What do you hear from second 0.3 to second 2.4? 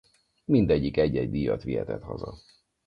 Mindegyik egy-egy díjat vihetett haza.